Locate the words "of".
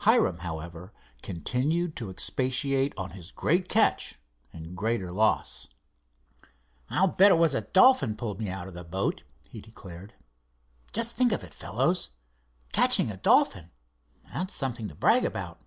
8.66-8.74, 11.30-11.44